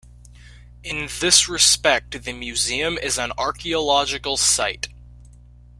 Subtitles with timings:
[0.83, 4.87] In this respect the museum is an archaeological site.